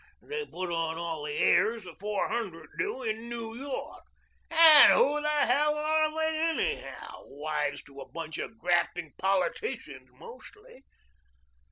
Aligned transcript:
They 0.23 0.47
put 0.47 0.71
on 0.71 0.97
all 0.97 1.25
the 1.25 1.37
airs 1.37 1.83
the 1.83 1.93
Four 1.93 2.27
Hundred 2.27 2.71
do 2.79 3.03
in 3.03 3.29
New 3.29 3.53
York. 3.55 4.01
And 4.49 4.93
who 4.93 5.21
the 5.21 5.27
hell 5.29 5.75
are 5.77 6.15
they 6.19 6.39
anyhow? 6.39 7.19
wives 7.25 7.83
to 7.83 8.01
a 8.01 8.09
bunch 8.11 8.39
of 8.39 8.57
grafting 8.57 9.13
politicians 9.19 10.09
mostly." 10.13 10.83